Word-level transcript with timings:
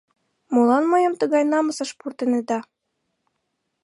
Молан 0.53 0.83
мыйым 0.91 1.13
тыгай 1.19 1.43
намысыш 1.51 1.89
пуртынеда? 1.99 2.59